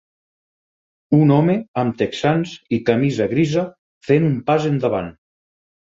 [1.17, 3.67] Un home amb texans i camisa grisa
[4.09, 5.17] fent un pas endavant